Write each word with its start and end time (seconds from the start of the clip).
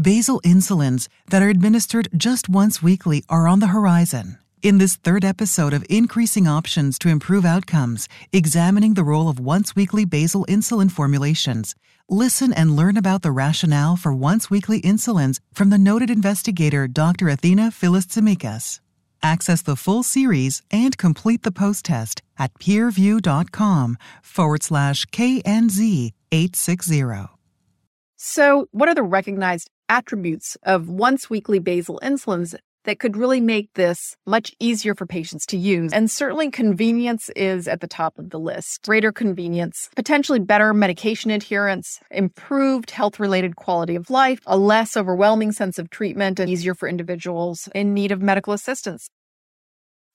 Basal 0.00 0.40
insulins 0.40 1.06
that 1.28 1.40
are 1.40 1.48
administered 1.48 2.08
just 2.16 2.48
once 2.48 2.82
weekly 2.82 3.22
are 3.28 3.46
on 3.46 3.60
the 3.60 3.68
horizon. 3.68 4.38
In 4.60 4.78
this 4.78 4.96
third 4.96 5.24
episode 5.24 5.72
of 5.72 5.86
Increasing 5.88 6.48
Options 6.48 6.98
to 6.98 7.08
Improve 7.08 7.44
Outcomes, 7.44 8.08
examining 8.32 8.94
the 8.94 9.04
role 9.04 9.28
of 9.28 9.38
once 9.38 9.76
weekly 9.76 10.04
basal 10.04 10.44
insulin 10.46 10.90
formulations, 10.90 11.76
listen 12.08 12.52
and 12.52 12.74
learn 12.74 12.96
about 12.96 13.22
the 13.22 13.30
rationale 13.30 13.94
for 13.94 14.12
once 14.12 14.50
weekly 14.50 14.80
insulins 14.82 15.38
from 15.52 15.70
the 15.70 15.78
noted 15.78 16.10
investigator 16.10 16.88
Dr. 16.88 17.28
Athena 17.28 17.70
Philis-Tsimikas. 17.70 18.80
Access 19.22 19.62
the 19.62 19.76
full 19.76 20.02
series 20.02 20.60
and 20.72 20.98
complete 20.98 21.44
the 21.44 21.52
post 21.52 21.84
test 21.84 22.20
at 22.36 22.52
peerview.com 22.54 23.96
forward 24.22 24.62
slash 24.64 25.06
KNZ 25.06 26.10
860. 26.32 27.28
So, 28.16 28.68
what 28.72 28.88
are 28.88 28.94
the 28.94 29.02
recognized 29.02 29.70
attributes 29.88 30.56
of 30.62 30.88
once 30.88 31.28
weekly 31.28 31.58
basal 31.58 32.00
insulins 32.02 32.54
that 32.84 32.98
could 32.98 33.16
really 33.16 33.40
make 33.40 33.72
this 33.74 34.16
much 34.26 34.54
easier 34.60 34.94
for 34.94 35.06
patients 35.06 35.46
to 35.46 35.56
use. 35.56 35.92
And 35.92 36.10
certainly 36.10 36.50
convenience 36.50 37.30
is 37.34 37.66
at 37.66 37.80
the 37.80 37.86
top 37.86 38.18
of 38.18 38.30
the 38.30 38.38
list. 38.38 38.82
Greater 38.84 39.12
convenience, 39.12 39.88
potentially 39.96 40.38
better 40.38 40.72
medication 40.72 41.30
adherence, 41.30 41.98
improved 42.10 42.90
health 42.90 43.18
related 43.18 43.56
quality 43.56 43.96
of 43.96 44.10
life, 44.10 44.40
a 44.46 44.56
less 44.56 44.96
overwhelming 44.96 45.52
sense 45.52 45.78
of 45.78 45.90
treatment, 45.90 46.38
and 46.38 46.50
easier 46.50 46.74
for 46.74 46.88
individuals 46.88 47.68
in 47.74 47.94
need 47.94 48.12
of 48.12 48.22
medical 48.22 48.52
assistance. 48.52 49.08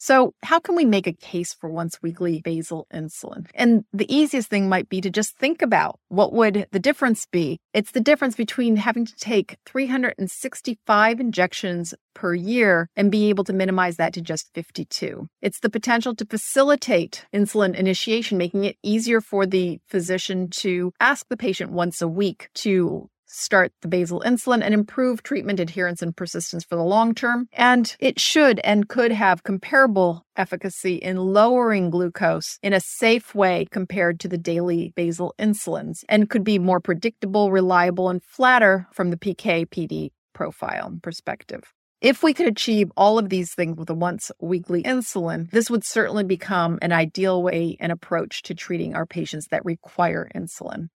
So, 0.02 0.34
how 0.44 0.60
can 0.60 0.76
we 0.76 0.86
make 0.86 1.08
a 1.08 1.14
case 1.14 1.54
for 1.54 1.70
once 1.70 2.02
weekly 2.02 2.42
basal 2.42 2.88
insulin? 2.94 3.48
And 3.54 3.84
the 3.92 4.12
easiest 4.14 4.50
thing 4.50 4.70
might 4.70 4.88
be 4.88 5.02
to 5.02 5.10
just 5.10 5.38
think 5.38 5.62
about 5.62 6.00
what 6.08 6.32
would 6.32 6.68
the 6.72 6.80
difference 6.80 7.26
be? 7.26 7.60
It's 7.74 7.92
the 7.92 8.00
difference 8.00 8.38
between 8.38 8.78
having 8.78 9.06
to 9.06 9.16
take 9.18 9.58
365 9.66 11.20
injections 11.20 11.94
per 12.14 12.34
year 12.34 12.90
and 12.96 13.12
be 13.12 13.28
able 13.28 13.44
to 13.44 13.54
minimize 13.54 13.98
that 13.98 14.14
to 14.14 14.22
just 14.22 14.50
52. 14.54 15.28
It's 15.42 15.60
the 15.60 15.70
potential 15.70 16.16
to 16.16 16.26
facilitate 16.26 17.26
insulin 17.34 17.76
initiation, 17.76 18.38
making 18.38 18.64
it 18.64 18.78
easier 18.82 19.20
for 19.20 19.46
the 19.46 19.80
physician 19.86 20.50
to 20.60 20.94
ask 21.02 21.28
the 21.30 21.38
patient 21.38 21.72
once 21.72 22.02
a 22.02 22.08
week 22.08 22.50
to 22.56 23.10
start 23.30 23.72
the 23.82 23.88
basal 23.88 24.22
insulin 24.26 24.62
and 24.64 24.74
improve 24.74 25.24
treatment 25.24 25.60
adherence 25.60 26.02
and 26.02 26.16
persistence 26.16 26.64
for 26.64 26.76
the 26.76 26.84
long 26.84 27.14
term. 27.14 27.48
And 27.54 27.96
it 28.00 28.20
should 28.20 28.60
and 28.64 28.90
could 28.90 29.12
have 29.12 29.44
comparable 29.44 30.26
efficacy 30.36 30.96
in 30.96 31.18
lowering 31.18 31.90
glucose 31.90 32.58
in 32.62 32.74
a 32.74 32.82
safe 32.82 33.36
way 33.36 33.68
compared 33.72 34.20
to 34.22 34.28
the 34.28 34.38
daily 34.38 34.94
basal 34.96 35.34
insulins 35.40 36.04
and 36.10 36.30
could 36.30 36.44
be 36.44 36.60
more 36.60 36.80
predictable, 36.80 37.52
reliable, 37.52 38.10
and 38.10 38.24
flatter 38.24 38.88
from 38.94 39.12
the 39.12 39.18
PK 39.18 39.68
PD 39.68 40.12
profile 40.34 40.98
perspective. 41.02 41.74
If 42.02 42.24
we 42.24 42.34
could 42.34 42.48
achieve 42.48 42.94
all 42.96 43.20
of 43.20 43.28
these 43.28 43.54
things 43.54 43.76
with 43.76 43.90
a 43.90 43.94
once 43.94 44.32
weekly 44.40 44.84
insulin, 44.84 45.52
this 45.52 45.70
would 45.70 45.84
certainly 45.84 46.24
become 46.24 46.80
an 46.82 46.94
ideal 46.94 47.44
way 47.44 47.76
and 47.82 47.92
approach 47.92 48.42
to 48.44 48.56
treating 48.56 48.96
our 48.96 49.06
patients 49.06 49.48
that 49.48 49.66
require 49.66 50.30
insulin. 50.34 50.88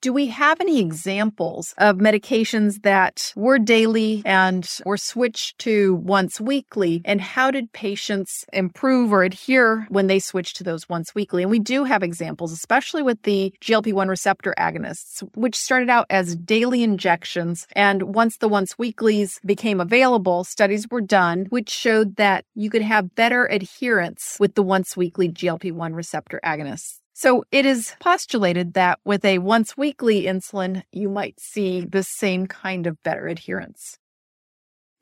Do 0.00 0.12
we 0.12 0.28
have 0.28 0.60
any 0.60 0.78
examples 0.78 1.74
of 1.76 1.96
medications 1.96 2.82
that 2.82 3.32
were 3.34 3.58
daily 3.58 4.22
and 4.24 4.64
were 4.86 4.96
switched 4.96 5.58
to 5.60 5.96
once 5.96 6.40
weekly? 6.40 7.02
And 7.04 7.20
how 7.20 7.50
did 7.50 7.72
patients 7.72 8.44
improve 8.52 9.12
or 9.12 9.24
adhere 9.24 9.88
when 9.88 10.06
they 10.06 10.20
switched 10.20 10.56
to 10.58 10.64
those 10.64 10.88
once 10.88 11.16
weekly? 11.16 11.42
And 11.42 11.50
we 11.50 11.58
do 11.58 11.82
have 11.82 12.04
examples, 12.04 12.52
especially 12.52 13.02
with 13.02 13.22
the 13.22 13.52
GLP 13.60 13.92
1 13.92 14.06
receptor 14.06 14.54
agonists, 14.56 15.28
which 15.34 15.56
started 15.56 15.90
out 15.90 16.06
as 16.10 16.36
daily 16.36 16.84
injections. 16.84 17.66
And 17.72 18.14
once 18.14 18.36
the 18.36 18.48
once 18.48 18.78
weeklies 18.78 19.40
became 19.44 19.80
available, 19.80 20.44
studies 20.44 20.86
were 20.88 21.00
done 21.00 21.46
which 21.48 21.70
showed 21.70 22.14
that 22.16 22.44
you 22.54 22.70
could 22.70 22.82
have 22.82 23.16
better 23.16 23.46
adherence 23.46 24.36
with 24.38 24.54
the 24.54 24.62
once 24.62 24.96
weekly 24.96 25.28
GLP 25.28 25.72
1 25.72 25.92
receptor 25.92 26.38
agonists. 26.44 27.00
So 27.20 27.42
it 27.50 27.66
is 27.66 27.96
postulated 27.98 28.74
that 28.74 29.00
with 29.04 29.24
a 29.24 29.40
once 29.40 29.76
weekly 29.76 30.22
insulin, 30.22 30.84
you 30.92 31.08
might 31.08 31.40
see 31.40 31.80
the 31.80 32.04
same 32.04 32.46
kind 32.46 32.86
of 32.86 33.02
better 33.02 33.26
adherence. 33.26 33.98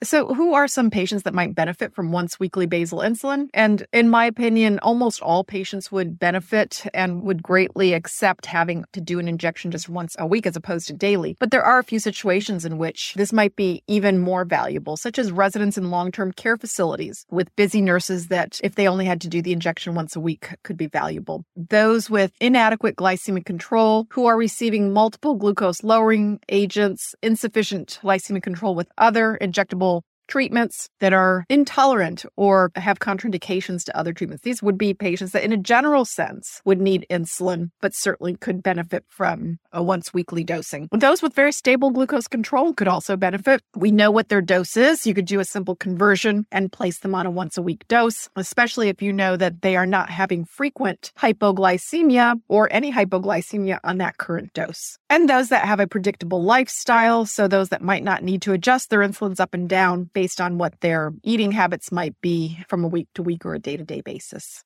So, 0.05 0.35
who 0.35 0.53
are 0.53 0.69
some 0.69 0.91
patients 0.91 1.23
that 1.23 1.33
might 1.33 1.55
benefit 1.55 1.95
from 1.95 2.13
once 2.13 2.39
weekly 2.39 2.67
basal 2.67 2.99
insulin? 2.99 3.49
And 3.55 3.87
in 3.95 4.11
my 4.11 4.27
opinion, 4.27 4.79
almost 4.81 5.23
all 5.23 5.43
patients 5.43 5.91
would 5.91 6.19
benefit 6.19 6.85
and 6.93 7.23
would 7.23 7.43
greatly 7.43 7.95
accept 7.95 8.45
having 8.45 8.85
to 8.93 9.01
do 9.01 9.19
an 9.19 9.27
injection 9.27 9.71
just 9.71 9.89
once 9.89 10.15
a 10.19 10.27
week 10.27 10.47
as 10.47 10.55
opposed 10.55 10.89
to 10.89 10.93
daily. 10.93 11.39
But 11.41 11.51
there 11.51 11.65
are 11.65 11.79
a 11.79 11.85
few 11.85 11.99
situations 11.99 12.67
in 12.67 12.77
which 12.77 13.15
this 13.15 13.33
might 13.33 13.57
be 13.57 13.83
even 13.87 14.19
more 14.19 14.45
valuable, 14.45 14.99
such 14.99 15.19
as 15.19 15.33
residents 15.33 15.79
in 15.79 15.91
long 15.91 16.13
term 16.13 16.31
care 16.31 16.59
facilities 16.59 17.25
with 17.31 17.55
busy 17.57 17.81
nurses 17.81 18.27
that, 18.29 18.61
if 18.63 18.75
they 18.75 18.87
only 18.87 19.07
had 19.07 19.23
to 19.23 19.29
do 19.29 19.41
the 19.41 19.53
injection 19.53 19.95
once 19.95 20.15
a 20.15 20.21
week, 20.21 20.51
could 20.63 20.77
be 20.77 20.89
valuable. 20.89 21.47
Those 21.57 22.11
with 22.11 22.33
inadequate 22.39 22.97
glycemic 22.97 23.47
control 23.47 24.07
who 24.11 24.27
are 24.27 24.37
receiving 24.37 24.93
multiple 24.93 25.37
glucose 25.37 25.83
lowering 25.83 26.39
agents, 26.51 27.15
insufficient 27.23 27.99
glycemic 28.03 28.43
control 28.43 28.75
with 28.75 28.89
other 28.99 29.39
injectable 29.41 29.96
treatments 30.29 30.89
that 31.01 31.13
are 31.13 31.45
intolerant 31.49 32.25
or 32.37 32.71
have 32.77 32.99
contraindications 32.99 33.85
to 33.85 33.97
other 33.97 34.13
treatments. 34.13 34.43
These 34.43 34.63
would 34.63 34.79
be 34.79 34.95
patients 34.95 35.33
that, 35.33 35.45
in 35.45 35.53
a 35.53 35.57
general 35.57 36.05
sense, 36.05 36.61
would 36.65 36.81
need 36.81 37.07
insulin, 37.11 37.71
but 37.81 37.95
certainly 37.95 38.37
could 38.37 38.63
benefit 38.63 39.05
from 39.09 39.59
a 39.73 39.83
once 39.83 40.13
weekly 40.13 40.45
dosing. 40.45 40.89
Those 40.93 41.23
with 41.23 41.35
very 41.35 41.53
stable 41.53 41.91
glucose 41.91 42.29
control 42.29 42.75
could 42.75 42.89
also 42.89 43.17
benefit. 43.17 43.63
We 43.75 43.91
know 43.91 44.11
what 44.11 44.29
their 44.29 44.41
dose 44.41 44.77
is. 44.77 45.07
You 45.07 45.15
could 45.15 45.27
do 45.27 45.41
a 45.41 45.45
simple 45.45 45.77
conversion 45.77 46.47
and 46.51 46.73
place 46.73 47.01
them 47.01 47.15
on 47.15 47.27
a 47.27 47.31
once 47.31 47.57
a 47.57 47.63
week 47.63 47.87
dose, 47.89 48.29
especially 48.37 48.89
if 48.89 49.03
you 49.03 49.13
know 49.13 49.37
that 49.37 49.63
they 49.63 49.77
are 49.77 49.87
not 49.87 50.11
having 50.11 50.45
frequent 50.45 51.13
hypoglycemia 51.19 52.41
or 52.49 52.69
any 52.73 52.93
hypoglycemia 52.93 53.79
on 53.85 53.99
that 53.99 54.19
current 54.19 54.53
dose. 54.53 54.99
And 55.11 55.29
those 55.29 55.49
that 55.51 55.65
have 55.65 55.81
a 55.81 55.87
predictable 55.87 56.43
lifestyle, 56.43 57.27
so 57.27 57.49
those 57.49 57.69
that 57.69 57.83
might 57.83 58.05
not 58.05 58.23
need 58.23 58.43
to 58.43 58.53
adjust 58.53 58.91
their 58.91 59.01
insulins 59.01 59.41
up 59.41 59.55
and 59.55 59.69
down 59.69 60.11
based 60.17 60.41
on 60.41 60.59
what 60.59 60.81
their 60.81 61.13
eating 61.25 61.53
habits 61.53 61.93
might 61.93 62.17
be 62.23 62.59
from 62.71 62.85
a 62.85 62.89
week 62.89 63.09
to 63.15 63.23
week 63.23 63.47
or 63.47 63.55
a 63.55 63.61
day 63.61 63.79
to 63.79 63.85
day 63.85 64.03
basis. 64.03 64.65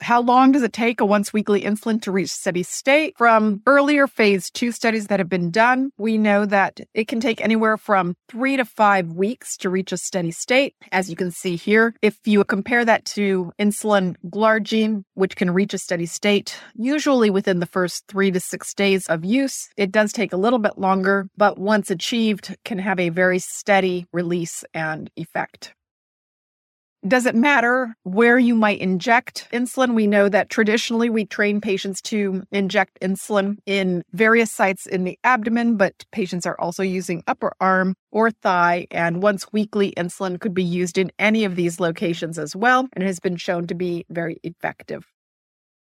How 0.00 0.22
long 0.22 0.52
does 0.52 0.62
it 0.62 0.72
take 0.72 1.00
a 1.00 1.04
once 1.04 1.32
weekly 1.32 1.62
insulin 1.62 2.00
to 2.02 2.12
reach 2.12 2.30
steady 2.30 2.62
state? 2.62 3.14
From 3.18 3.62
earlier 3.66 4.06
phase 4.06 4.48
two 4.50 4.70
studies 4.70 5.08
that 5.08 5.18
have 5.18 5.28
been 5.28 5.50
done, 5.50 5.90
we 5.98 6.16
know 6.16 6.46
that 6.46 6.80
it 6.94 7.08
can 7.08 7.20
take 7.20 7.40
anywhere 7.40 7.76
from 7.76 8.14
three 8.28 8.56
to 8.56 8.64
five 8.64 9.08
weeks 9.12 9.56
to 9.58 9.68
reach 9.68 9.90
a 9.90 9.96
steady 9.96 10.30
state. 10.30 10.74
As 10.92 11.10
you 11.10 11.16
can 11.16 11.32
see 11.32 11.56
here, 11.56 11.94
if 12.00 12.16
you 12.24 12.42
compare 12.44 12.84
that 12.84 13.04
to 13.06 13.52
insulin 13.58 14.14
glargine, 14.26 15.02
which 15.14 15.34
can 15.34 15.50
reach 15.50 15.74
a 15.74 15.78
steady 15.78 16.06
state 16.06 16.56
usually 16.74 17.28
within 17.28 17.58
the 17.58 17.66
first 17.66 18.04
three 18.06 18.30
to 18.30 18.40
six 18.40 18.72
days 18.74 19.06
of 19.08 19.24
use, 19.24 19.68
it 19.76 19.90
does 19.90 20.12
take 20.12 20.32
a 20.32 20.36
little 20.36 20.60
bit 20.60 20.78
longer, 20.78 21.28
but 21.36 21.58
once 21.58 21.90
achieved, 21.90 22.56
can 22.64 22.78
have 22.78 23.00
a 23.00 23.08
very 23.08 23.40
steady 23.40 24.06
release 24.12 24.64
and 24.72 25.10
effect. 25.16 25.74
Does 27.06 27.26
it 27.26 27.36
matter 27.36 27.94
where 28.02 28.38
you 28.38 28.56
might 28.56 28.80
inject 28.80 29.46
insulin? 29.52 29.94
We 29.94 30.08
know 30.08 30.28
that 30.28 30.50
traditionally 30.50 31.08
we 31.08 31.26
train 31.26 31.60
patients 31.60 32.02
to 32.02 32.42
inject 32.50 32.98
insulin 33.00 33.58
in 33.66 34.02
various 34.12 34.50
sites 34.50 34.84
in 34.84 35.04
the 35.04 35.16
abdomen, 35.22 35.76
but 35.76 36.04
patients 36.10 36.44
are 36.44 36.58
also 36.60 36.82
using 36.82 37.22
upper 37.28 37.52
arm 37.60 37.94
or 38.10 38.32
thigh. 38.32 38.88
And 38.90 39.22
once 39.22 39.52
weekly 39.52 39.92
insulin 39.96 40.40
could 40.40 40.54
be 40.54 40.64
used 40.64 40.98
in 40.98 41.12
any 41.20 41.44
of 41.44 41.54
these 41.54 41.78
locations 41.78 42.36
as 42.36 42.56
well, 42.56 42.88
and 42.94 43.04
has 43.04 43.20
been 43.20 43.36
shown 43.36 43.68
to 43.68 43.76
be 43.76 44.04
very 44.10 44.38
effective. 44.42 45.06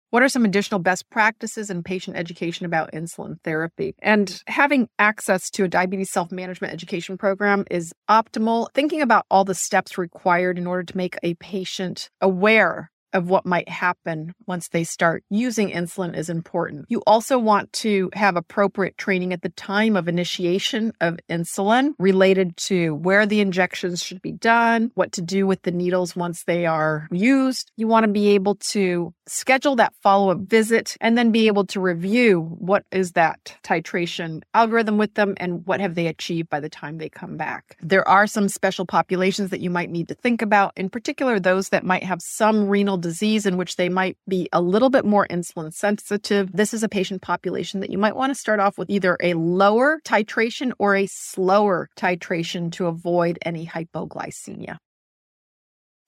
What 0.10 0.24
are 0.24 0.30
some 0.30 0.46
additional 0.46 0.80
best 0.80 1.10
practices 1.10 1.70
in 1.70 1.84
patient 1.84 2.16
education 2.16 2.66
about 2.66 2.94
insulin 2.94 3.42
therapy? 3.44 3.94
And 4.02 4.42
having 4.48 4.88
access 4.98 5.50
to 5.52 5.66
a 5.66 5.68
diabetes 5.68 6.12
self 6.12 6.32
management 6.32 6.74
education 6.74 7.18
program 7.18 7.66
is 7.70 7.94
optimal. 8.10 8.68
Thinking 8.74 9.02
about 9.02 9.26
all 9.30 9.44
the 9.44 9.54
steps 9.54 9.98
required 9.98 10.58
in 10.58 10.66
order 10.66 10.84
to 10.84 10.98
make 10.98 11.18
a 11.24 11.34
patient 11.36 12.10
aware 12.22 12.90
of 13.14 13.30
what 13.30 13.46
might 13.46 13.70
happen 13.70 14.34
once 14.46 14.70
they 14.70 14.84
start 14.84 15.24
using 15.30 15.70
insulin 15.70 16.16
is 16.16 16.30
important. 16.30 16.86
You 16.90 17.02
also 17.08 17.38
want 17.38 17.72
to 17.74 18.10
have 18.14 18.36
appropriate 18.36 18.98
training 18.98 19.34
at 19.34 19.42
the 19.42 19.50
time 19.50 19.96
of 19.96 20.08
initiation 20.08 20.94
of 21.02 21.20
insulin 21.30 21.94
related 22.00 22.58
to 22.58 22.96
where 22.96 23.26
the 23.26 23.42
injections 23.42 24.04
should 24.04 24.22
be 24.22 24.32
done, 24.32 24.92
what 24.96 25.12
to 25.14 25.22
do 25.22 25.48
with 25.48 25.62
the 25.64 25.72
needles 25.72 26.16
once 26.16 26.44
they 26.44 26.66
are 26.66 27.08
used. 27.12 27.72
You 27.78 27.88
want 27.88 28.06
to 28.06 28.12
be 28.12 28.30
able 28.30 28.56
to 28.72 29.14
schedule 29.28 29.76
that 29.76 29.94
follow 30.02 30.32
up 30.32 30.40
visit 30.40 30.96
and 31.02 31.18
then 31.18 31.32
be 31.32 31.48
able 31.48 31.66
to 31.66 31.80
review 31.80 32.42
what 32.60 32.86
is 32.92 33.12
that 33.14 33.58
titration 33.64 34.42
algorithm 34.54 34.98
with 34.98 35.14
them 35.16 35.34
and 35.38 35.66
what 35.66 35.82
have 35.82 35.96
they 35.96 36.08
achieved 36.08 36.50
by 36.50 36.60
the 36.60 36.70
time 36.70 36.98
they 36.98 37.10
come 37.10 37.38
back. 37.38 37.78
There 37.82 38.08
are 38.08 38.28
some 38.28 38.50
special 38.50 38.86
populations 38.86 39.50
that 39.50 39.60
you 39.60 39.70
might 39.70 39.90
need 39.90 40.08
to 40.08 40.16
think 40.16 40.42
about, 40.42 40.74
in 40.76 40.90
particular, 40.90 41.40
those 41.40 41.70
that 41.70 41.84
might 41.84 42.04
have 42.04 42.22
some 42.22 42.68
renal 42.68 42.97
renal 42.98 43.10
disease 43.10 43.46
in 43.46 43.58
which 43.58 43.76
they 43.76 43.90
might 43.90 44.18
be 44.28 44.50
a 44.52 44.62
little 44.62 44.90
bit 44.90 45.06
more 45.06 45.28
insulin 45.30 45.74
sensitive, 45.74 46.52
this 46.54 46.74
is 46.74 46.84
a 46.84 46.90
patient 46.90 47.22
population 47.22 47.82
that 47.82 47.90
you 47.90 47.98
might 47.98 48.16
want 48.16 48.32
to 48.32 48.40
start 48.40 48.60
off 48.60 48.78
with 48.78 48.90
either 48.90 49.18
a 49.22 49.34
lower 49.34 50.00
titration 50.04 50.72
or 50.80 50.96
a 50.96 51.08
slower 51.08 51.90
titration 51.96 52.72
to 52.72 52.88
avoid 52.88 53.38
any 53.44 53.66
hypoglycemia. 53.66 54.78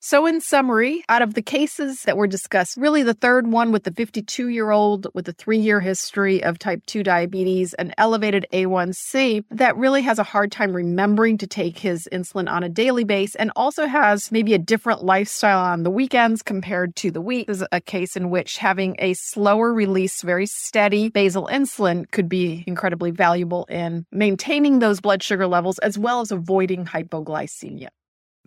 So, 0.01 0.25
in 0.27 0.39
summary, 0.39 1.03
out 1.09 1.21
of 1.21 1.33
the 1.33 1.41
cases 1.41 2.03
that 2.03 2.15
were 2.15 2.25
discussed, 2.25 2.77
really 2.77 3.03
the 3.03 3.13
third 3.13 3.47
one 3.47 3.73
with 3.73 3.83
the 3.83 3.91
52 3.91 4.47
year 4.47 4.71
old 4.71 5.07
with 5.13 5.27
a 5.27 5.33
three 5.33 5.57
year 5.57 5.81
history 5.81 6.41
of 6.41 6.57
type 6.57 6.85
2 6.85 7.03
diabetes 7.03 7.73
and 7.73 7.93
elevated 7.97 8.45
A1C 8.53 9.43
that 9.51 9.75
really 9.75 10.01
has 10.03 10.17
a 10.17 10.23
hard 10.23 10.53
time 10.53 10.73
remembering 10.73 11.37
to 11.39 11.47
take 11.47 11.77
his 11.77 12.07
insulin 12.13 12.49
on 12.49 12.63
a 12.63 12.69
daily 12.69 13.03
basis 13.03 13.35
and 13.35 13.51
also 13.57 13.87
has 13.87 14.31
maybe 14.31 14.53
a 14.53 14.57
different 14.57 15.03
lifestyle 15.03 15.59
on 15.59 15.83
the 15.83 15.91
weekends 15.91 16.41
compared 16.41 16.95
to 16.95 17.11
the 17.11 17.19
week. 17.19 17.49
Is 17.49 17.65
a 17.73 17.81
case 17.81 18.15
in 18.15 18.29
which 18.29 18.57
having 18.57 18.95
a 18.99 19.13
slower 19.15 19.73
release, 19.73 20.21
very 20.21 20.45
steady 20.45 21.09
basal 21.09 21.49
insulin 21.51 22.09
could 22.09 22.29
be 22.29 22.63
incredibly 22.65 23.11
valuable 23.11 23.65
in 23.65 24.05
maintaining 24.13 24.79
those 24.79 25.01
blood 25.01 25.21
sugar 25.21 25.45
levels 25.45 25.77
as 25.79 25.97
well 25.97 26.21
as 26.21 26.31
avoiding 26.31 26.85
hypoglycemia. 26.85 27.89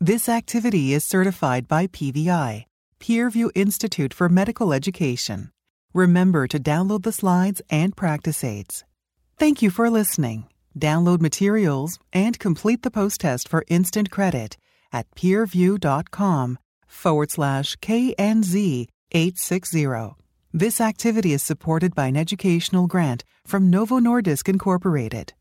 This 0.03 0.29
activity 0.29 0.93
is 0.95 1.05
certified 1.05 1.69
by 1.69 1.87
PVI, 1.87 2.67
Peerview 2.99 3.51
Institute 3.55 4.13
for 4.13 4.29
Medical 4.29 4.73
Education. 4.73 5.53
Remember 5.95 6.49
to 6.49 6.59
download 6.59 7.05
the 7.05 7.13
slides 7.13 7.63
and 7.71 7.95
practice 7.95 8.43
aids. 8.43 8.83
Thank 9.39 9.63
you 9.63 9.71
for 9.71 9.89
listening. 9.91 10.47
Download 10.77 11.21
materials 11.21 12.01
and 12.13 12.37
complete 12.41 12.83
the 12.83 12.91
post 12.91 13.21
test 13.21 13.49
for 13.49 13.63
instant 13.69 14.11
credit 14.11 14.57
at 14.93 15.09
peerview.com 15.13 16.59
forward 16.89 17.31
slash 17.31 17.77
KNZ 17.77 18.89
860. 19.13 20.17
This 20.53 20.81
activity 20.81 21.33
is 21.33 21.45
supported 21.45 21.95
by 21.95 22.07
an 22.09 22.17
educational 22.17 22.89
grant 22.89 23.23
from 23.47 23.71
Novo 23.71 24.01
Nordisk 24.01 24.49
Incorporated. 24.49 25.35